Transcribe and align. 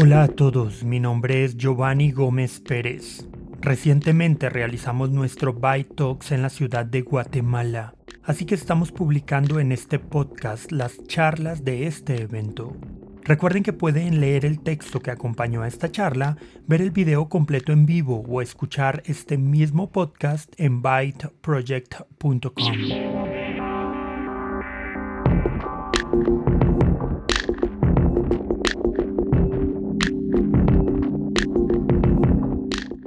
Hola 0.00 0.22
a 0.24 0.28
todos, 0.28 0.82
mi 0.82 0.98
nombre 0.98 1.44
es 1.44 1.56
Giovanni 1.56 2.10
Gómez 2.10 2.58
Pérez. 2.58 3.28
Recientemente 3.60 4.50
realizamos 4.50 5.10
nuestro 5.10 5.54
Byte 5.54 5.94
Talks 5.94 6.32
en 6.32 6.42
la 6.42 6.50
ciudad 6.50 6.84
de 6.84 7.02
Guatemala, 7.02 7.94
así 8.24 8.44
que 8.44 8.56
estamos 8.56 8.90
publicando 8.90 9.60
en 9.60 9.70
este 9.70 10.00
podcast 10.00 10.72
las 10.72 11.00
charlas 11.04 11.64
de 11.64 11.86
este 11.86 12.20
evento. 12.20 12.76
Recuerden 13.22 13.62
que 13.62 13.72
pueden 13.72 14.20
leer 14.20 14.44
el 14.44 14.58
texto 14.58 14.98
que 14.98 15.12
acompañó 15.12 15.62
a 15.62 15.68
esta 15.68 15.92
charla, 15.92 16.36
ver 16.66 16.82
el 16.82 16.90
video 16.90 17.28
completo 17.28 17.72
en 17.72 17.86
vivo 17.86 18.24
o 18.28 18.42
escuchar 18.42 19.04
este 19.06 19.38
mismo 19.38 19.92
podcast 19.92 20.52
en 20.58 20.82
byteproject.com. 20.82 23.11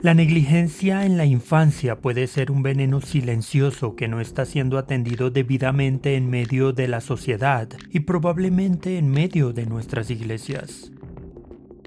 La 0.05 0.13
negligencia 0.13 1.03
en 1.03 1.17
la 1.17 1.25
infancia 1.25 1.99
puede 1.99 2.27
ser 2.27 2.51
un 2.51 2.61
veneno 2.61 3.01
silencioso 3.01 3.95
que 3.95 4.07
no 4.07 4.21
está 4.21 4.45
siendo 4.45 4.77
atendido 4.77 5.31
debidamente 5.31 6.15
en 6.15 6.29
medio 6.29 6.73
de 6.73 6.87
la 6.87 7.01
sociedad 7.01 7.69
y 7.89 8.01
probablemente 8.01 8.99
en 8.99 9.09
medio 9.09 9.51
de 9.51 9.65
nuestras 9.65 10.11
iglesias. 10.11 10.91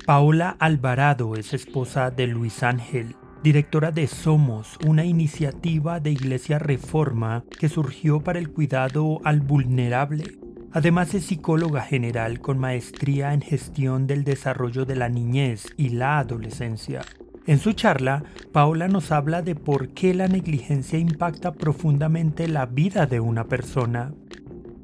Paola 0.04 0.56
Alvarado 0.58 1.36
es 1.36 1.54
esposa 1.54 2.10
de 2.10 2.27
Luis 2.27 2.64
Ángel, 2.64 3.14
directora 3.44 3.92
de 3.92 4.08
Somos, 4.08 4.78
una 4.84 5.05
iniciativa 5.05 6.00
de 6.00 6.10
Iglesia 6.10 6.58
Reforma 6.58 7.44
que 7.60 7.69
surgió 7.69 8.19
para 8.24 8.41
el 8.41 8.50
cuidado 8.50 9.20
al 9.22 9.42
vulnerable. 9.42 10.24
Además 10.72 11.14
es 11.14 11.27
psicóloga 11.27 11.82
general 11.82 12.41
con 12.41 12.58
maestría 12.58 13.32
en 13.32 13.42
gestión 13.42 14.08
del 14.08 14.25
desarrollo 14.25 14.84
de 14.84 14.97
la 14.97 15.08
niñez 15.08 15.69
y 15.77 15.91
la 15.91 16.19
adolescencia. 16.19 17.03
En 17.48 17.58
su 17.58 17.72
charla, 17.72 18.24
Paola 18.52 18.88
nos 18.88 19.10
habla 19.10 19.41
de 19.41 19.54
por 19.54 19.88
qué 19.94 20.12
la 20.12 20.28
negligencia 20.28 20.98
impacta 20.98 21.54
profundamente 21.54 22.46
la 22.46 22.66
vida 22.66 23.06
de 23.06 23.20
una 23.20 23.44
persona. 23.44 24.12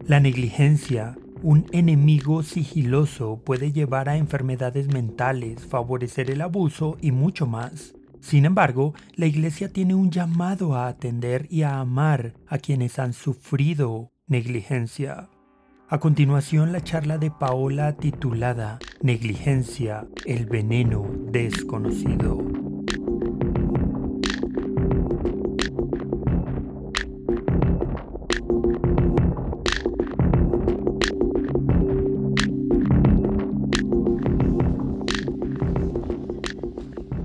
La 0.07 0.19
negligencia, 0.19 1.15
un 1.43 1.67
enemigo 1.73 2.43
sigiloso, 2.43 3.43
puede 3.45 3.73
llevar 3.73 4.09
a 4.09 4.17
enfermedades 4.17 4.89
mentales, 4.89 5.67
favorecer 5.67 6.31
el 6.31 6.41
abuso 6.41 6.97
y 7.03 7.13
mucho 7.13 7.47
más. 7.47 7.97
Sin 8.21 8.47
embargo, 8.47 8.95
la 9.15 9.27
Iglesia 9.27 9.71
tiene 9.71 9.95
un 9.95 10.11
llamado 10.11 10.75
a 10.75 10.89
atender 10.89 11.47
y 11.51 11.65
a 11.65 11.81
amar 11.81 12.33
a 12.47 12.57
quienes 12.57 12.99
han 12.99 13.13
sufrido 13.13 14.11
negligencia. 14.27 15.29
A 15.87 16.01
continuación 16.01 16.73
la 16.73 16.83
charla 16.83 17.19
de 17.19 17.31
Paola 17.31 17.93
titulada 17.93 18.79
Negligencia, 19.03 20.07
el 20.25 20.47
veneno 20.47 21.05
desconocido. 21.27 22.39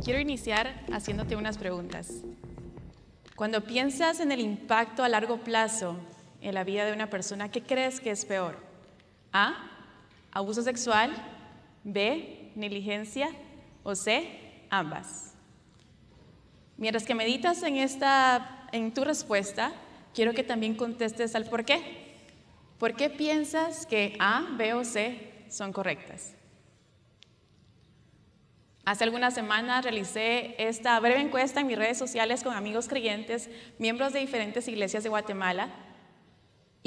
Quiero 0.03 0.19
iniciar 0.19 0.83
haciéndote 0.91 1.37
unas 1.37 1.57
preguntas. 1.57 2.25
Cuando 3.37 3.63
piensas 3.63 4.19
en 4.19 4.33
el 4.33 4.41
impacto 4.41 5.01
a 5.05 5.07
largo 5.07 5.37
plazo 5.37 5.95
en 6.41 6.53
la 6.53 6.63
vida 6.63 6.85
de 6.85 6.93
una 6.93 7.09
persona, 7.09 7.49
¿qué 7.49 7.61
crees 7.61 7.99
que 7.99 8.11
es 8.11 8.25
peor? 8.25 8.57
A, 9.31 9.69
abuso 10.31 10.61
sexual, 10.61 11.11
B, 11.83 12.51
negligencia 12.55 13.29
o 13.83 13.95
C, 13.95 14.27
ambas. 14.69 15.33
Mientras 16.77 17.05
que 17.05 17.15
meditas 17.15 17.61
en, 17.63 17.77
esta, 17.77 18.67
en 18.71 18.93
tu 18.93 19.03
respuesta, 19.03 19.73
quiero 20.13 20.33
que 20.33 20.43
también 20.43 20.75
contestes 20.75 21.35
al 21.35 21.45
por 21.45 21.65
qué. 21.65 22.15
¿Por 22.77 22.95
qué 22.95 23.09
piensas 23.09 23.85
que 23.85 24.15
A, 24.19 24.47
B 24.57 24.73
o 24.73 24.85
C 24.85 25.45
son 25.49 25.73
correctas? 25.73 26.35
Hace 28.85 29.03
algunas 29.03 29.33
semanas 29.35 29.83
realicé 29.83 30.55
esta 30.57 30.99
breve 30.99 31.19
encuesta 31.19 31.59
en 31.59 31.67
mis 31.67 31.77
redes 31.77 31.97
sociales 31.97 32.43
con 32.43 32.55
amigos 32.55 32.87
creyentes, 32.87 33.49
miembros 33.77 34.13
de 34.13 34.19
diferentes 34.19 34.67
iglesias 34.67 35.03
de 35.03 35.09
Guatemala, 35.09 35.69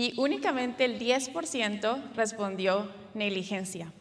y 0.03 0.15
únicamente 0.17 0.85
el 0.85 0.99
10% 0.99 2.15
respondió 2.17 2.91
negligencia. 3.15 3.93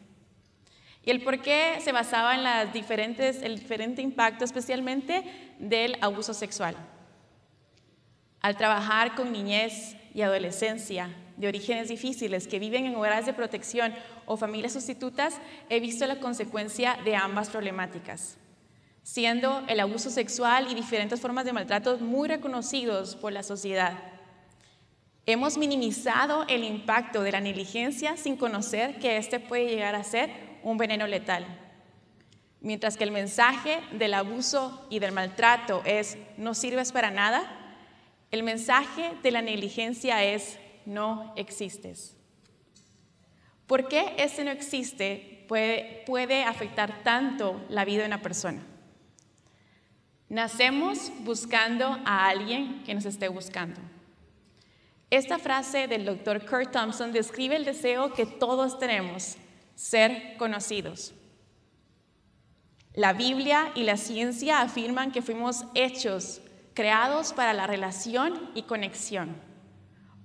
Y 1.05 1.11
el 1.11 1.21
por 1.21 1.43
qué 1.43 1.77
se 1.79 1.91
basaba 1.91 2.33
en 2.33 2.41
las 2.41 2.73
diferentes, 2.73 3.43
el 3.43 3.59
diferente 3.59 4.01
impacto 4.01 4.43
especialmente 4.43 5.23
del 5.59 5.97
abuso 6.01 6.33
sexual. 6.33 6.75
Al 8.39 8.57
trabajar 8.57 9.13
con 9.13 9.31
niñez 9.31 9.95
y 10.15 10.23
adolescencia 10.23 11.15
de 11.37 11.47
orígenes 11.47 11.89
difíciles 11.89 12.47
que 12.47 12.57
viven 12.57 12.87
en 12.87 12.95
hogares 12.95 13.27
de 13.27 13.33
protección 13.33 13.93
o 14.25 14.37
familias 14.37 14.73
sustitutas, 14.73 15.39
he 15.69 15.79
visto 15.79 16.07
la 16.07 16.19
consecuencia 16.19 16.97
de 17.05 17.15
ambas 17.15 17.51
problemáticas, 17.51 18.39
siendo 19.03 19.63
el 19.67 19.79
abuso 19.79 20.09
sexual 20.09 20.65
y 20.67 20.73
diferentes 20.73 21.21
formas 21.21 21.45
de 21.45 21.53
maltrato 21.53 21.99
muy 21.99 22.27
reconocidos 22.27 23.15
por 23.15 23.33
la 23.33 23.43
sociedad. 23.43 24.10
Hemos 25.25 25.57
minimizado 25.57 26.45
el 26.47 26.63
impacto 26.63 27.21
de 27.21 27.31
la 27.31 27.41
negligencia 27.41 28.17
sin 28.17 28.37
conocer 28.37 28.99
que 28.99 29.17
este 29.17 29.39
puede 29.39 29.67
llegar 29.67 29.93
a 29.93 30.03
ser 30.03 30.31
un 30.63 30.77
veneno 30.77 31.05
letal. 31.05 31.45
Mientras 32.59 32.97
que 32.97 33.03
el 33.03 33.11
mensaje 33.11 33.79
del 33.91 34.15
abuso 34.15 34.85
y 34.89 34.99
del 34.99 35.11
maltrato 35.11 35.83
es 35.85 36.17
no 36.37 36.53
sirves 36.53 36.91
para 36.91 37.11
nada, 37.11 37.43
el 38.31 38.43
mensaje 38.43 39.11
de 39.21 39.31
la 39.31 39.41
negligencia 39.41 40.23
es 40.23 40.57
no 40.85 41.33
existes. 41.35 42.15
¿Por 43.67 43.87
qué 43.87 44.15
este 44.17 44.43
no 44.43 44.51
existe 44.51 45.45
puede, 45.47 46.03
puede 46.05 46.43
afectar 46.43 47.03
tanto 47.03 47.63
la 47.69 47.85
vida 47.85 48.01
de 48.01 48.07
una 48.07 48.21
persona? 48.21 48.61
Nacemos 50.29 51.11
buscando 51.19 51.99
a 52.05 52.27
alguien 52.27 52.83
que 52.83 52.93
nos 52.93 53.05
esté 53.05 53.27
buscando. 53.27 53.79
Esta 55.11 55.39
frase 55.39 55.87
del 55.89 56.05
doctor 56.05 56.45
Kurt 56.45 56.71
Thompson 56.71 57.11
describe 57.11 57.57
el 57.57 57.65
deseo 57.65 58.13
que 58.13 58.25
todos 58.25 58.79
tenemos, 58.79 59.35
ser 59.75 60.37
conocidos. 60.37 61.13
La 62.93 63.11
Biblia 63.11 63.73
y 63.75 63.83
la 63.83 63.97
ciencia 63.97 64.61
afirman 64.61 65.11
que 65.11 65.21
fuimos 65.21 65.65
hechos, 65.75 66.39
creados 66.73 67.33
para 67.33 67.51
la 67.51 67.67
relación 67.67 68.51
y 68.55 68.63
conexión. 68.63 69.35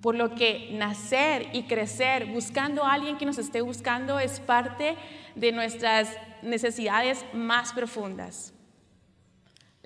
Por 0.01 0.15
lo 0.15 0.37
que 0.37 0.71
nacer 0.75 1.49
y 1.53 1.65
crecer 1.65 2.27
buscando 2.27 2.85
a 2.85 2.93
alguien 2.93 3.19
que 3.19 3.27
nos 3.27 3.39
esté 3.39 3.63
buscando 3.63 4.21
es 4.21 4.39
parte 4.39 4.97
de 5.35 5.51
nuestras 5.51 6.11
necesidades 6.43 7.25
más 7.33 7.73
profundas. 7.73 8.53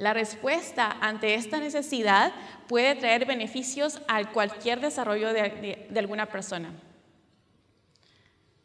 La 0.01 0.15
respuesta 0.15 0.97
ante 1.03 1.35
esta 1.35 1.61
necesidad 1.61 2.33
puede 2.69 2.95
traer 2.95 3.27
beneficios 3.27 4.01
a 4.09 4.25
cualquier 4.33 4.81
desarrollo 4.81 5.31
de, 5.35 5.89
alguna 5.95 6.25
persona. 6.25 6.73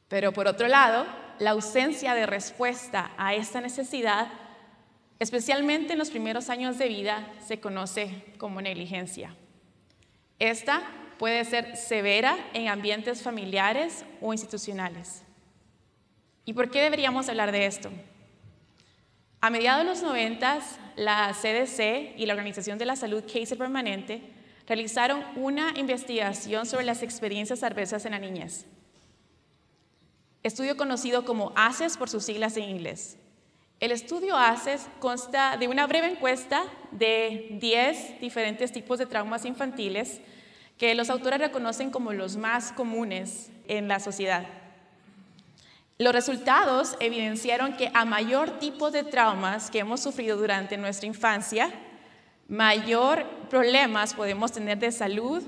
Pero 0.08 0.32
por 0.32 0.48
otro 0.48 0.70
lado, 0.70 1.06
la 1.40 1.52
ausencia 1.52 2.14
de 2.14 2.26
respuesta 2.26 3.12
a 3.18 3.34
esta 3.34 3.60
necesidad, 3.60 4.30
especialmente 5.20 5.92
en 5.92 6.00
los 6.00 6.10
primeros 6.10 6.50
años 6.50 6.78
de 6.78 6.88
vida, 6.88 7.28
se 7.46 7.60
conoce 7.60 8.24
como 8.38 8.62
negligencia. 8.62 9.36
Esta 10.40 10.84
puede 11.20 11.44
ser 11.44 11.76
severa 11.76 12.38
en 12.54 12.70
ambientes 12.70 13.22
familiares 13.22 14.06
o 14.22 14.32
institucionales. 14.32 15.22
¿Y 16.46 16.54
por 16.54 16.72
qué 16.72 16.82
deberíamos 16.82 17.28
hablar 17.28 17.52
de 17.52 17.66
esto? 17.66 17.92
A 19.42 19.50
mediados 19.50 19.84
de 19.84 19.90
los 19.90 20.02
90, 20.02 20.62
la 20.96 21.34
CDC 21.34 22.18
y 22.18 22.26
la 22.26 22.34
Organización 22.34 22.78
de 22.78 22.86
la 22.86 22.96
Salud 22.96 23.24
Case 23.24 23.56
Permanente 23.56 24.22
realizaron 24.68 25.24
una 25.36 25.74
investigación 25.78 26.66
sobre 26.66 26.86
las 26.86 27.04
experiencias 27.04 27.64
adversas 27.64 28.06
en 28.06 28.12
la 28.12 28.20
niñez. 28.20 28.66
Estudio 30.44 30.78
conocido 30.78 31.26
como 31.26 31.54
ACES 31.56 31.98
por 31.98 32.10
sus 32.10 32.24
siglas 32.24 32.58
en 32.58 32.70
inglés. 32.70 33.18
El 33.80 33.92
estudio 33.92 34.38
ACES 34.38 34.88
consta 35.00 35.58
de 35.58 35.68
una 35.68 35.86
breve 35.86 36.08
encuesta 36.08 36.64
de 36.92 37.58
10 37.60 38.22
diferentes 38.22 38.72
tipos 38.72 39.00
de 39.00 39.06
traumas 39.06 39.44
infantiles 39.44 40.22
que 40.78 40.96
los 40.96 41.10
autores 41.10 41.40
reconocen 41.40 41.90
como 41.92 42.14
los 42.14 42.38
más 42.38 42.72
comunes 42.72 43.52
en 43.68 43.88
la 43.88 44.00
sociedad. 44.00 44.65
Los 45.98 46.12
resultados 46.12 46.98
evidenciaron 47.00 47.78
que 47.78 47.90
a 47.94 48.04
mayor 48.04 48.60
tipo 48.60 48.92
de 48.92 49.04
traumas 49.06 49.72
que 49.72 49.80
hemos 49.80 50.02
sufrido 50.02 50.36
durante 50.36 50.76
nuestra 50.76 51.08
infancia, 51.08 51.72
mayor 52.50 53.26
problemas 53.50 54.14
podemos 54.14 54.52
tener 54.52 54.78
de 54.78 54.92
salud, 54.92 55.42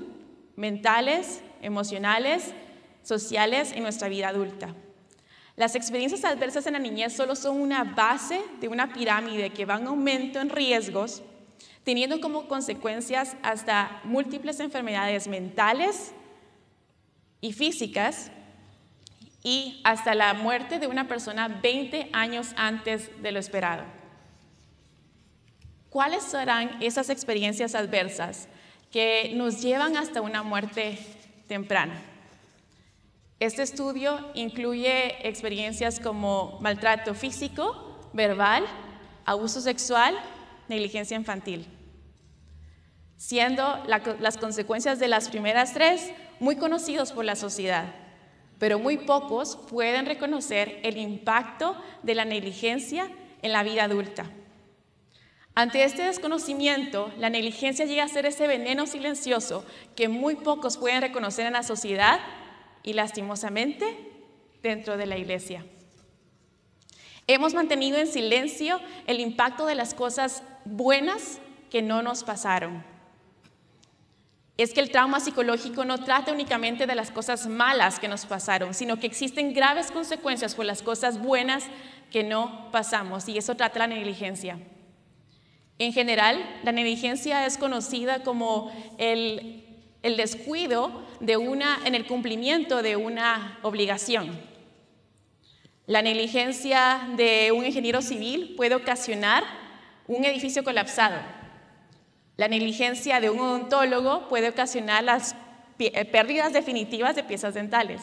mentales 0.56 1.42
emocionales, 1.60 2.54
sociales 3.02 3.72
en 3.72 3.82
nuestra 3.82 4.08
vida 4.08 4.28
adulta. 4.28 4.74
Las 5.54 5.74
experiencias 5.74 6.24
adversas 6.24 6.66
en 6.66 6.72
la 6.72 6.78
niñez 6.78 7.12
solo 7.12 7.36
son 7.36 7.60
una 7.60 7.84
base 7.84 8.40
de 8.58 8.68
una 8.68 8.94
pirámide 8.94 9.50
que 9.50 9.66
va 9.66 9.76
en 9.76 9.88
aumento 9.88 10.40
en 10.40 10.48
riesgos, 10.48 11.22
teniendo 11.84 12.22
como 12.22 12.48
consecuencias 12.48 13.36
hasta 13.42 14.00
múltiples 14.02 14.60
enfermedades 14.60 15.28
mentales 15.28 16.12
y 17.42 17.52
físicas 17.52 18.30
y 19.42 19.80
hasta 19.84 20.14
la 20.14 20.34
muerte 20.34 20.78
de 20.78 20.86
una 20.86 21.08
persona 21.08 21.48
20 21.48 22.10
años 22.12 22.52
antes 22.56 23.10
de 23.22 23.32
lo 23.32 23.38
esperado. 23.38 23.84
¿Cuáles 25.90 26.22
serán 26.22 26.82
esas 26.82 27.08
experiencias 27.08 27.74
adversas 27.74 28.48
que 28.90 29.32
nos 29.34 29.62
llevan 29.62 29.96
hasta 29.96 30.20
una 30.20 30.42
muerte 30.42 30.98
temprana? 31.46 32.02
Este 33.40 33.62
estudio 33.62 34.18
incluye 34.34 35.26
experiencias 35.26 36.00
como 36.00 36.58
maltrato 36.60 37.14
físico, 37.14 38.10
verbal, 38.12 38.64
abuso 39.24 39.60
sexual, 39.60 40.14
negligencia 40.68 41.16
infantil, 41.16 41.66
siendo 43.16 43.82
las 43.86 44.36
consecuencias 44.36 44.98
de 44.98 45.08
las 45.08 45.28
primeras 45.28 45.72
tres 45.72 46.10
muy 46.40 46.56
conocidos 46.56 47.12
por 47.12 47.24
la 47.24 47.36
sociedad, 47.36 47.94
pero 48.58 48.78
muy 48.78 48.98
pocos 48.98 49.56
pueden 49.56 50.06
reconocer 50.06 50.80
el 50.82 50.96
impacto 50.96 51.76
de 52.02 52.14
la 52.14 52.24
negligencia 52.24 53.10
en 53.42 53.52
la 53.52 53.62
vida 53.62 53.84
adulta. 53.84 54.30
Ante 55.54 55.82
este 55.82 56.02
desconocimiento, 56.02 57.12
la 57.18 57.30
negligencia 57.30 57.84
llega 57.84 58.04
a 58.04 58.08
ser 58.08 58.26
ese 58.26 58.46
veneno 58.46 58.86
silencioso 58.86 59.64
que 59.96 60.08
muy 60.08 60.36
pocos 60.36 60.76
pueden 60.76 61.00
reconocer 61.02 61.46
en 61.46 61.54
la 61.54 61.64
sociedad 61.64 62.20
y 62.84 62.92
lastimosamente 62.92 63.84
dentro 64.62 64.96
de 64.96 65.06
la 65.06 65.18
iglesia. 65.18 65.64
Hemos 67.26 67.54
mantenido 67.54 67.98
en 67.98 68.06
silencio 68.06 68.80
el 69.06 69.20
impacto 69.20 69.66
de 69.66 69.74
las 69.74 69.94
cosas 69.94 70.42
buenas 70.64 71.40
que 71.70 71.82
no 71.82 72.02
nos 72.02 72.24
pasaron. 72.24 72.84
Es 74.58 74.74
que 74.74 74.80
el 74.80 74.90
trauma 74.90 75.20
psicológico 75.20 75.84
no 75.84 75.98
trata 75.98 76.32
únicamente 76.32 76.88
de 76.88 76.96
las 76.96 77.12
cosas 77.12 77.46
malas 77.46 78.00
que 78.00 78.08
nos 78.08 78.26
pasaron, 78.26 78.74
sino 78.74 78.98
que 78.98 79.06
existen 79.06 79.54
graves 79.54 79.92
consecuencias 79.92 80.56
por 80.56 80.64
las 80.64 80.82
cosas 80.82 81.22
buenas 81.22 81.64
que 82.10 82.24
no 82.24 82.68
pasamos, 82.72 83.28
y 83.28 83.38
eso 83.38 83.54
trata 83.54 83.78
la 83.78 83.86
negligencia. 83.86 84.58
En 85.78 85.92
general, 85.92 86.44
la 86.64 86.72
negligencia 86.72 87.46
es 87.46 87.56
conocida 87.56 88.24
como 88.24 88.72
el, 88.98 89.64
descuido 90.02 91.06
en 91.20 91.94
el 91.94 92.06
cumplimiento 92.06 92.82
de 92.82 92.96
una 92.96 93.60
obligación. 93.62 94.40
La 95.86 96.02
negligencia 96.02 97.08
de 97.16 97.52
un 97.52 97.64
ingeniero 97.64 98.02
civil 98.02 98.54
puede 98.56 98.74
ocasionar 98.74 99.44
un 100.08 100.24
edificio 100.24 100.64
colapsado. 100.64 101.37
La 102.38 102.46
negligencia 102.46 103.20
de 103.20 103.30
un 103.30 103.40
odontólogo 103.40 104.28
puede 104.28 104.48
ocasionar 104.48 105.02
las 105.02 105.34
eh, 105.80 106.04
pérdidas 106.04 106.52
definitivas 106.52 107.16
de 107.16 107.24
piezas 107.24 107.52
dentales. 107.52 108.00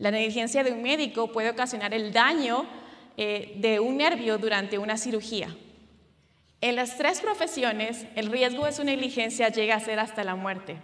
La 0.00 0.10
negligencia 0.10 0.64
de 0.64 0.72
un 0.72 0.82
médico 0.82 1.30
puede 1.30 1.50
ocasionar 1.50 1.94
el 1.94 2.12
daño 2.12 2.66
eh, 3.16 3.54
de 3.58 3.78
un 3.78 3.98
nervio 3.98 4.38
durante 4.38 4.78
una 4.78 4.96
cirugía. 4.96 5.56
En 6.60 6.74
las 6.74 6.98
tres 6.98 7.20
profesiones, 7.20 8.06
el 8.16 8.32
riesgo 8.32 8.64
de 8.64 8.72
su 8.72 8.82
negligencia 8.82 9.48
llega 9.48 9.76
a 9.76 9.80
ser 9.80 10.00
hasta 10.00 10.24
la 10.24 10.34
muerte. 10.34 10.78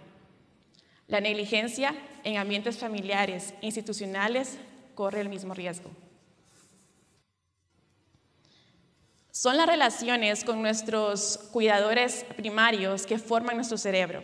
La 1.07 1.19
negligencia 1.19 1.93
en 2.23 2.37
ambientes 2.37 2.77
familiares, 2.77 3.53
institucionales, 3.59 4.57
corre 4.95 5.19
el 5.19 5.27
mismo 5.27 5.53
riesgo. 5.53 5.89
Son 9.35 9.57
las 9.57 9.65
relaciones 9.65 10.43
con 10.43 10.61
nuestros 10.61 11.39
cuidadores 11.51 12.23
primarios 12.37 13.07
que 13.07 13.17
forman 13.17 13.55
nuestro 13.55 13.79
cerebro. 13.79 14.23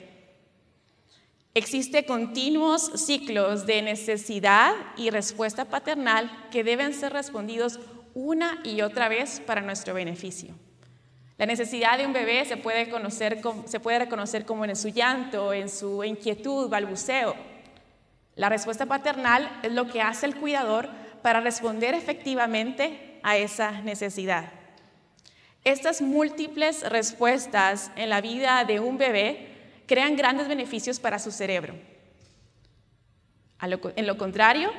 Existen 1.56 2.06
continuos 2.06 2.92
ciclos 2.94 3.66
de 3.66 3.82
necesidad 3.82 4.72
y 4.98 5.10
respuesta 5.10 5.66
paternal 5.66 6.30
que 6.52 6.64
deben 6.64 6.94
ser 6.94 7.12
respondidos 7.12 7.80
una 8.14 8.62
y 8.64 8.82
otra 8.82 9.10
vez 9.10 9.40
para 9.40 9.62
nuestro 9.62 9.96
beneficio. 9.96 10.54
La 11.40 11.48
necesidad 11.48 11.98
de 11.98 12.06
un 12.06 12.14
bebé 12.14 12.46
se 12.46 12.58
puede, 12.58 12.92
conocer, 12.92 13.42
se 13.66 13.80
puede 13.80 13.98
reconocer 13.98 14.46
como 14.46 14.64
en 14.66 14.76
su 14.76 14.90
llanto, 14.90 15.54
en 15.54 15.70
su 15.70 16.04
inquietud, 16.04 16.70
balbuceo. 16.70 17.36
La 18.36 18.48
respuesta 18.48 18.86
paternal 18.86 19.60
es 19.64 19.72
lo 19.72 19.88
que 19.88 20.04
hace 20.04 20.28
el 20.28 20.36
cuidador 20.36 20.88
para 21.24 21.42
responder 21.42 21.96
efectivamente 21.96 23.20
a 23.24 23.38
esa 23.38 23.82
necesidad. 23.82 24.59
Estas 25.70 26.02
múltiples 26.02 26.82
respuestas 26.90 27.92
en 27.96 28.10
la 28.10 28.22
vida 28.22 28.66
de 28.66 28.80
un 28.80 28.98
bebé 28.98 29.50
crean 29.86 30.16
grandes 30.16 30.48
beneficios 30.48 31.00
para 31.00 31.20
su 31.20 31.32
cerebro. 31.32 31.76
En 33.62 34.08
lo 34.08 34.18
contrario, 34.18 34.72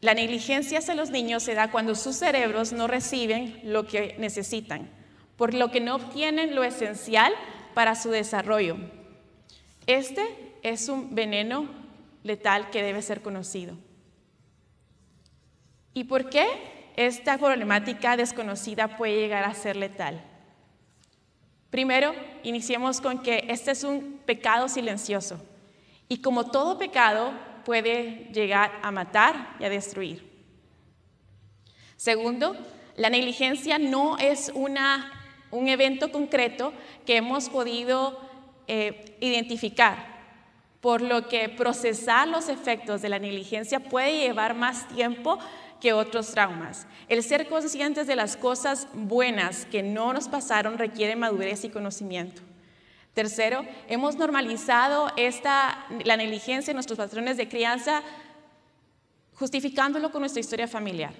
la 0.00 0.14
negligencia 0.14 0.78
hacia 0.78 0.94
los 0.94 1.10
niños 1.10 1.42
se 1.42 1.54
da 1.54 1.72
cuando 1.72 1.96
sus 1.96 2.14
cerebros 2.14 2.72
no 2.72 2.86
reciben 2.86 3.60
lo 3.64 3.86
que 3.86 4.14
necesitan 4.18 4.90
por 5.36 5.54
lo 5.54 5.70
que 5.70 5.80
no 5.80 5.96
obtienen 5.96 6.54
lo 6.54 6.64
esencial 6.64 7.32
para 7.74 7.94
su 7.94 8.10
desarrollo. 8.10 8.76
Este 9.86 10.24
es 10.62 10.88
un 10.88 11.14
veneno 11.14 11.68
letal 12.22 12.70
que 12.70 12.82
debe 12.82 13.02
ser 13.02 13.22
conocido. 13.22 13.76
¿Y 15.94 16.04
por 16.04 16.30
qué 16.30 16.46
esta 16.96 17.38
problemática 17.38 18.16
desconocida 18.16 18.96
puede 18.96 19.16
llegar 19.16 19.44
a 19.44 19.54
ser 19.54 19.76
letal? 19.76 20.20
Primero, 21.70 22.14
iniciemos 22.42 23.00
con 23.00 23.22
que 23.22 23.46
este 23.48 23.70
es 23.70 23.84
un 23.84 24.20
pecado 24.24 24.68
silencioso 24.68 25.42
y 26.08 26.18
como 26.18 26.50
todo 26.50 26.78
pecado 26.78 27.32
puede 27.64 28.30
llegar 28.32 28.72
a 28.82 28.90
matar 28.90 29.56
y 29.60 29.64
a 29.64 29.68
destruir. 29.68 30.24
Segundo, 31.96 32.56
la 32.96 33.10
negligencia 33.10 33.78
no 33.78 34.16
es 34.18 34.50
una 34.54 35.12
un 35.50 35.68
evento 35.68 36.10
concreto 36.10 36.72
que 37.04 37.16
hemos 37.16 37.48
podido 37.48 38.20
eh, 38.66 39.16
identificar, 39.20 40.16
por 40.80 41.00
lo 41.00 41.28
que 41.28 41.48
procesar 41.48 42.28
los 42.28 42.48
efectos 42.48 43.02
de 43.02 43.08
la 43.08 43.18
negligencia 43.18 43.80
puede 43.80 44.18
llevar 44.18 44.54
más 44.54 44.88
tiempo 44.88 45.38
que 45.80 45.92
otros 45.92 46.30
traumas. 46.30 46.86
El 47.08 47.22
ser 47.22 47.48
conscientes 47.48 48.06
de 48.06 48.16
las 48.16 48.36
cosas 48.36 48.88
buenas 48.92 49.66
que 49.66 49.82
no 49.82 50.12
nos 50.12 50.28
pasaron 50.28 50.78
requiere 50.78 51.16
madurez 51.16 51.64
y 51.64 51.68
conocimiento. 51.68 52.42
Tercero, 53.14 53.64
hemos 53.88 54.16
normalizado 54.16 55.10
esta, 55.16 55.86
la 56.04 56.16
negligencia 56.16 56.70
en 56.70 56.76
nuestros 56.76 56.98
patrones 56.98 57.36
de 57.36 57.48
crianza 57.48 58.02
justificándolo 59.34 60.12
con 60.12 60.20
nuestra 60.20 60.40
historia 60.40 60.68
familiar. 60.68 61.12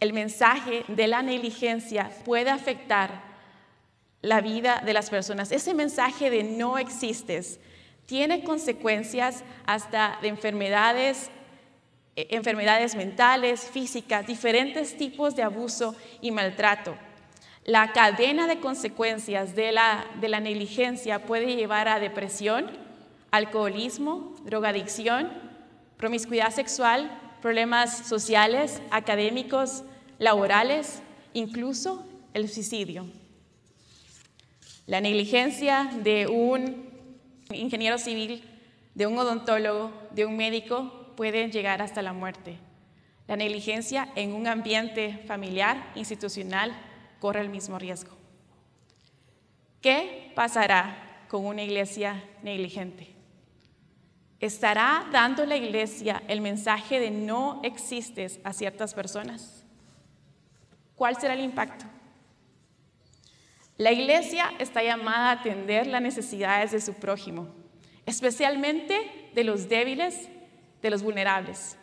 El 0.00 0.12
mensaje 0.12 0.84
de 0.88 1.06
la 1.06 1.22
negligencia 1.22 2.10
puede 2.24 2.50
afectar 2.50 3.22
la 4.22 4.40
vida 4.40 4.82
de 4.84 4.92
las 4.92 5.10
personas. 5.10 5.52
Ese 5.52 5.74
mensaje 5.74 6.30
de 6.30 6.44
no 6.44 6.78
existes 6.78 7.60
tiene 8.06 8.42
consecuencias 8.42 9.44
hasta 9.66 10.18
de 10.22 10.28
enfermedades, 10.28 11.30
enfermedades 12.30 12.96
mentales, 12.96 13.60
físicas, 13.70 14.26
diferentes 14.26 14.96
tipos 14.96 15.36
de 15.36 15.42
abuso 15.42 15.94
y 16.20 16.30
maltrato. 16.30 16.96
La 17.64 17.92
cadena 17.92 18.46
de 18.46 18.60
consecuencias 18.60 19.54
de 19.54 19.72
la, 19.72 20.06
de 20.20 20.28
la 20.28 20.40
negligencia 20.40 21.26
puede 21.26 21.54
llevar 21.54 21.86
a 21.86 22.00
depresión, 22.00 22.70
alcoholismo, 23.30 24.34
drogadicción, 24.44 25.30
promiscuidad 25.96 26.50
sexual, 26.50 27.10
problemas 27.42 28.08
sociales, 28.08 28.80
académicos, 28.90 29.84
laborales, 30.18 31.02
incluso 31.34 32.04
el 32.34 32.48
suicidio. 32.48 33.06
La 34.86 35.00
negligencia 35.00 35.90
de 36.02 36.26
un 36.26 36.88
ingeniero 37.52 37.98
civil, 37.98 38.42
de 38.94 39.06
un 39.06 39.18
odontólogo, 39.18 39.92
de 40.12 40.24
un 40.24 40.36
médico 40.36 40.97
puede 41.18 41.50
llegar 41.50 41.82
hasta 41.82 42.00
la 42.00 42.12
muerte. 42.12 42.58
La 43.26 43.34
negligencia 43.34 44.08
en 44.14 44.32
un 44.32 44.46
ambiente 44.46 45.24
familiar, 45.26 45.90
institucional, 45.96 46.72
corre 47.18 47.40
el 47.40 47.48
mismo 47.48 47.76
riesgo. 47.76 48.16
¿Qué 49.82 50.30
pasará 50.36 51.24
con 51.26 51.44
una 51.44 51.64
iglesia 51.64 52.22
negligente? 52.44 53.16
¿Estará 54.38 55.08
dando 55.10 55.44
la 55.44 55.56
iglesia 55.56 56.22
el 56.28 56.40
mensaje 56.40 57.00
de 57.00 57.10
no 57.10 57.62
existes 57.64 58.38
a 58.44 58.52
ciertas 58.52 58.94
personas? 58.94 59.64
¿Cuál 60.94 61.20
será 61.20 61.34
el 61.34 61.40
impacto? 61.40 61.84
La 63.76 63.90
iglesia 63.90 64.52
está 64.60 64.84
llamada 64.84 65.30
a 65.30 65.40
atender 65.40 65.88
las 65.88 66.00
necesidades 66.00 66.70
de 66.70 66.80
su 66.80 66.94
prójimo. 66.94 67.48
especialmente 68.06 69.30
de 69.34 69.44
los 69.44 69.68
débiles, 69.68 70.30
de 70.82 70.90
los 70.90 71.02
vulnerables. 71.02 71.76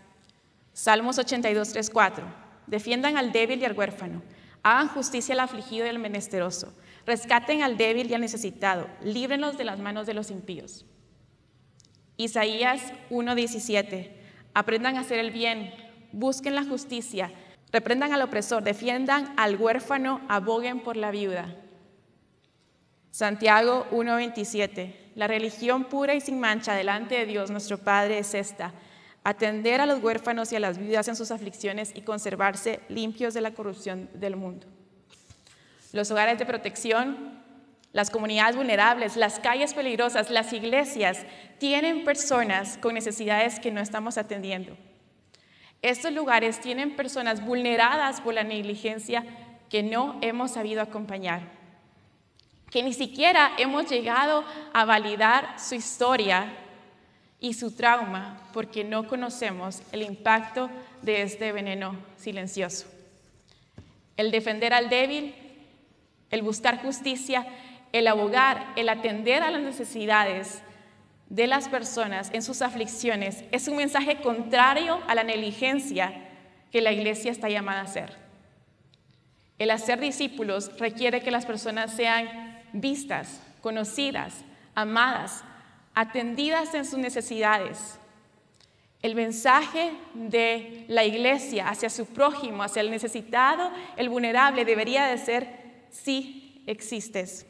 Salmos 0.73 1.17
82, 1.17 1.71
3, 1.71 1.89
4. 1.89 2.25
Defiendan 2.67 3.17
al 3.17 3.31
débil 3.31 3.61
y 3.61 3.65
al 3.65 3.77
huérfano. 3.77 4.21
Hagan 4.63 4.87
justicia 4.87 5.33
al 5.33 5.41
afligido 5.41 5.85
y 5.85 5.89
al 5.89 5.99
menesteroso. 5.99 6.73
Rescaten 7.05 7.61
al 7.61 7.77
débil 7.77 8.09
y 8.09 8.13
al 8.13 8.21
necesitado. 8.21 8.87
Líbrenlos 9.01 9.57
de 9.57 9.63
las 9.63 9.79
manos 9.79 10.07
de 10.07 10.13
los 10.13 10.31
impíos. 10.31 10.85
Isaías 12.17 12.93
1:17. 13.09 14.11
Aprendan 14.53 14.97
a 14.97 15.01
hacer 15.01 15.19
el 15.19 15.31
bien, 15.31 15.73
busquen 16.11 16.55
la 16.55 16.63
justicia, 16.63 17.31
reprendan 17.71 18.13
al 18.13 18.21
opresor, 18.21 18.63
defiendan 18.63 19.33
al 19.37 19.57
huérfano, 19.57 20.21
aboguen 20.29 20.79
por 20.79 20.95
la 20.95 21.11
viuda. 21.11 21.53
Santiago 23.15 23.87
1:27. 23.91 24.93
La 25.15 25.27
religión 25.27 25.85
pura 25.85 26.15
y 26.15 26.19
sin 26.19 26.37
mancha 26.37 26.73
delante 26.73 27.15
de 27.15 27.25
Dios 27.25 27.49
nuestro 27.49 27.77
Padre 27.77 28.19
es 28.19 28.33
esta, 28.33 28.73
atender 29.23 29.79
a 29.79 29.85
los 29.85 30.03
huérfanos 30.03 30.51
y 30.51 30.57
a 30.57 30.59
las 30.59 30.77
viudas 30.77 31.07
en 31.07 31.15
sus 31.15 31.31
aflicciones 31.31 31.93
y 31.95 32.01
conservarse 32.01 32.81
limpios 32.89 33.33
de 33.33 33.39
la 33.39 33.51
corrupción 33.51 34.09
del 34.15 34.35
mundo. 34.35 34.67
Los 35.93 36.11
hogares 36.11 36.37
de 36.37 36.45
protección 36.45 37.41
las 37.93 38.09
comunidades 38.09 38.57
vulnerables, 38.57 39.15
las 39.15 39.39
calles 39.39 39.73
peligrosas, 39.73 40.29
las 40.29 40.51
iglesias 40.51 41.25
tienen 41.57 42.03
personas 42.03 42.77
con 42.79 42.95
necesidades 42.95 43.61
que 43.61 43.71
no 43.71 43.79
estamos 43.79 44.17
atendiendo. 44.17 44.75
Estos 45.81 46.11
lugares 46.11 46.59
tienen 46.59 46.97
personas 46.97 47.45
vulneradas 47.45 48.19
por 48.19 48.33
la 48.33 48.43
negligencia 48.43 49.23
que 49.69 49.83
no 49.83 50.19
hemos 50.21 50.51
sabido 50.51 50.81
acompañar, 50.81 51.54
que 52.69 52.83
ni 52.83 52.93
siquiera 52.93 53.51
hemos 53.57 53.89
llegado 53.89 54.43
a 54.73 54.85
validar 54.85 55.59
su 55.59 55.75
historia 55.75 56.53
y 57.39 57.53
su 57.53 57.71
trauma 57.71 58.41
porque 58.53 58.83
no 58.83 59.07
conocemos 59.07 59.81
el 59.91 60.01
impacto 60.01 60.69
de 61.01 61.21
este 61.21 61.51
veneno 61.51 61.95
silencioso. 62.17 62.87
El 64.17 64.31
defender 64.31 64.73
al 64.73 64.89
débil, 64.89 65.35
el 66.31 66.41
buscar 66.41 66.81
justicia 66.81 67.45
el 67.95 68.07
abogar, 68.07 68.73
el 68.75 68.89
atender 68.89 69.41
a 69.41 69.51
las 69.51 69.61
necesidades 69.61 70.61
de 71.29 71.47
las 71.47 71.69
personas 71.69 72.29
en 72.33 72.41
sus 72.41 72.61
aflicciones 72.61 73.45
es 73.53 73.69
un 73.69 73.77
mensaje 73.77 74.19
contrario 74.19 74.99
a 75.07 75.15
la 75.15 75.23
negligencia 75.23 76.13
que 76.73 76.81
la 76.81 76.91
iglesia 76.91 77.31
está 77.31 77.47
llamada 77.47 77.79
a 77.79 77.83
hacer. 77.83 78.17
El 79.59 79.71
hacer 79.71 80.01
discípulos 80.01 80.77
requiere 80.77 81.21
que 81.21 81.31
las 81.31 81.45
personas 81.45 81.95
sean 81.95 82.44
vistas, 82.81 83.41
conocidas, 83.61 84.43
amadas, 84.75 85.43
atendidas 85.93 86.73
en 86.73 86.85
sus 86.85 86.99
necesidades. 86.99 87.99
El 89.01 89.15
mensaje 89.15 89.91
de 90.13 90.85
la 90.87 91.03
iglesia 91.03 91.69
hacia 91.69 91.89
su 91.89 92.05
prójimo, 92.07 92.63
hacia 92.63 92.81
el 92.81 92.91
necesitado, 92.91 93.71
el 93.97 94.09
vulnerable, 94.09 94.65
debería 94.65 95.07
de 95.07 95.17
ser, 95.17 95.47
sí 95.89 96.63
existes. 96.67 97.45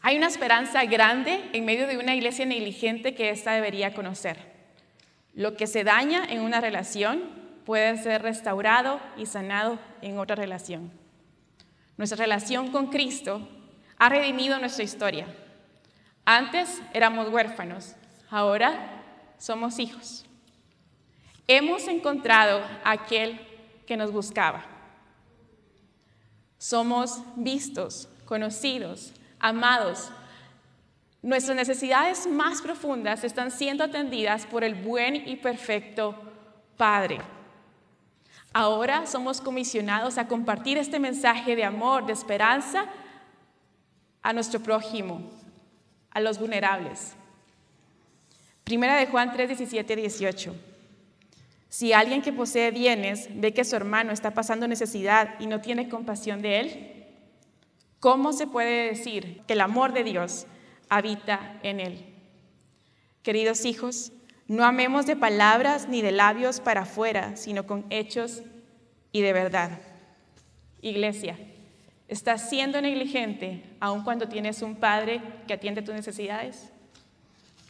Hay 0.00 0.16
una 0.16 0.28
esperanza 0.28 0.84
grande 0.84 1.50
en 1.52 1.64
medio 1.64 1.86
de 1.86 1.98
una 1.98 2.14
iglesia 2.14 2.46
negligente 2.46 3.14
que 3.14 3.30
ésta 3.30 3.52
debería 3.52 3.94
conocer. 3.94 4.38
Lo 5.34 5.56
que 5.56 5.66
se 5.66 5.84
daña 5.84 6.24
en 6.24 6.40
una 6.40 6.60
relación 6.60 7.22
puede 7.64 7.96
ser 7.98 8.22
restaurado 8.22 9.00
y 9.16 9.26
sanado 9.26 9.78
en 10.00 10.18
otra 10.18 10.34
relación. 10.34 10.97
Nuestra 11.98 12.16
relación 12.16 12.70
con 12.70 12.86
Cristo 12.86 13.46
ha 13.98 14.08
redimido 14.08 14.58
nuestra 14.58 14.84
historia. 14.84 15.26
Antes 16.24 16.80
éramos 16.94 17.28
huérfanos, 17.28 17.94
ahora 18.30 19.02
somos 19.36 19.78
hijos. 19.78 20.24
Hemos 21.46 21.86
encontrado 21.88 22.62
a 22.82 22.92
aquel 22.92 23.38
que 23.86 23.96
nos 23.98 24.10
buscaba. 24.10 24.64
Somos 26.56 27.20
vistos, 27.36 28.08
conocidos, 28.24 29.12
Amados, 29.40 30.10
nuestras 31.22 31.56
necesidades 31.56 32.26
más 32.26 32.60
profundas 32.60 33.22
están 33.22 33.52
siendo 33.52 33.84
atendidas 33.84 34.46
por 34.46 34.64
el 34.64 34.74
buen 34.74 35.28
y 35.28 35.36
perfecto 35.36 36.16
Padre. 36.76 37.20
Ahora 38.60 39.06
somos 39.06 39.40
comisionados 39.40 40.18
a 40.18 40.26
compartir 40.26 40.78
este 40.78 40.98
mensaje 40.98 41.54
de 41.54 41.62
amor, 41.62 42.06
de 42.06 42.12
esperanza 42.12 42.86
a 44.20 44.32
nuestro 44.32 44.58
prójimo, 44.58 45.30
a 46.10 46.18
los 46.18 46.40
vulnerables. 46.40 47.12
Primera 48.64 48.96
de 48.96 49.06
Juan 49.06 49.32
3, 49.32 49.46
17, 49.46 49.94
18. 49.94 50.56
Si 51.68 51.92
alguien 51.92 52.20
que 52.20 52.32
posee 52.32 52.72
bienes 52.72 53.28
ve 53.32 53.54
que 53.54 53.64
su 53.64 53.76
hermano 53.76 54.10
está 54.10 54.34
pasando 54.34 54.66
necesidad 54.66 55.38
y 55.38 55.46
no 55.46 55.60
tiene 55.60 55.88
compasión 55.88 56.42
de 56.42 56.58
él, 56.58 56.94
¿Cómo 58.00 58.32
se 58.32 58.48
puede 58.48 58.88
decir 58.88 59.42
que 59.46 59.54
el 59.54 59.60
amor 59.60 59.92
de 59.92 60.04
Dios 60.04 60.46
habita 60.88 61.58
en 61.62 61.80
él? 61.80 62.06
Queridos 63.22 63.64
hijos, 63.64 64.12
no 64.48 64.64
amemos 64.64 65.04
de 65.04 65.14
palabras 65.14 65.88
ni 65.88 66.00
de 66.00 66.10
labios 66.10 66.58
para 66.60 66.80
afuera, 66.80 67.36
sino 67.36 67.66
con 67.66 67.84
hechos 67.90 68.42
y 69.12 69.20
de 69.20 69.34
verdad. 69.34 69.78
Iglesia, 70.80 71.38
¿estás 72.08 72.48
siendo 72.48 72.80
negligente 72.80 73.62
aun 73.78 74.02
cuando 74.02 74.26
tienes 74.26 74.62
un 74.62 74.76
padre 74.76 75.20
que 75.46 75.52
atiende 75.52 75.82
tus 75.82 75.94
necesidades? 75.94 76.72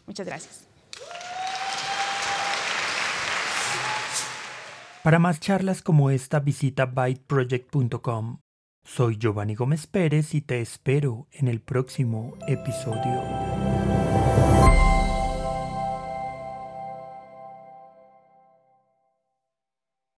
Muchas 0.06 0.26
gracias. 0.26 0.68
Para 5.02 5.18
más 5.18 5.40
charlas 5.40 5.82
como 5.82 6.11
esta, 6.11 6.38
visita 6.38 6.87
byteproject.com. 6.87 8.38
Soy 8.85 9.16
Giovanni 9.18 9.54
Gómez 9.54 9.87
Pérez 9.87 10.35
y 10.35 10.42
te 10.42 10.61
espero 10.61 11.26
en 11.32 11.49
el 11.49 11.61
próximo 11.61 12.37
episodio. 12.47 13.48